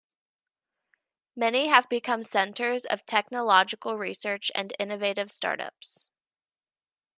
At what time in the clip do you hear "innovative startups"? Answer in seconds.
4.79-6.09